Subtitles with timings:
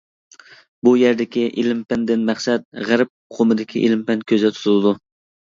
[0.87, 4.97] بۇ يەردىكى «ئىلىم-پەن» دىن مەقسەت غەرب ئۇقۇمىدىكى ئىلىم-پەن كۆزدە تۇتۇلىدۇ.